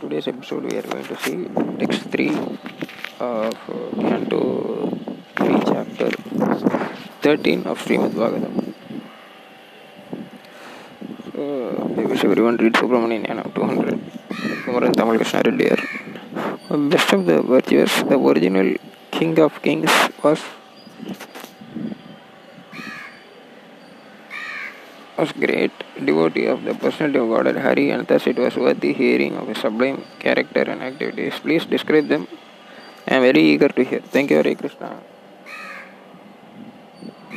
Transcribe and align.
today's 0.00 0.28
episode 0.28 0.62
we 0.62 0.78
are 0.78 0.82
going 0.82 1.04
to 1.04 1.16
see 1.24 1.38
text 1.80 2.02
3 2.10 2.28
of 3.18 3.54
uh, 3.66 3.90
Canto 4.08 4.42
3 5.34 5.58
chapter 5.70 6.10
13 7.22 7.66
of 7.66 7.76
Srimad 7.84 8.12
Bhagavatam. 8.20 8.74
So, 11.32 11.42
I 11.98 12.04
wish 12.10 12.22
everyone 12.22 12.56
read 12.58 12.74
Subramanian 12.74 13.26
Yanam 13.26 13.52
200. 13.54 13.98
Kumaran 14.64 14.92
Tamal 14.94 15.16
Krishna 15.16 15.42
Reddy. 15.44 15.68
Best 16.94 17.12
of 17.12 17.26
the 17.26 17.42
virtuous, 17.42 18.02
the 18.02 18.18
original 18.18 18.76
king 19.10 19.36
of 19.40 19.60
kings 19.62 19.90
was 20.22 20.40
was 25.18 25.32
great 25.32 25.72
devotee 26.08 26.46
of 26.46 26.62
the 26.64 26.74
personality 26.74 27.18
of 27.18 27.28
Godhead 27.28 27.58
Hari, 27.66 27.90
and 27.90 28.06
thus 28.06 28.26
it 28.26 28.38
was 28.38 28.56
worthy 28.56 28.92
hearing 28.92 29.36
of 29.36 29.48
his 29.48 29.58
sublime 29.58 30.04
character 30.20 30.62
and 30.62 30.82
activities. 30.82 31.34
Please 31.40 31.64
describe 31.66 32.08
them. 32.08 32.28
I 33.08 33.14
am 33.14 33.22
very 33.22 33.42
eager 33.52 33.68
to 33.68 33.84
hear. 33.84 34.00
Thank 34.00 34.30
you, 34.30 34.36
Hare 34.36 34.54
Krishna. 34.54 34.90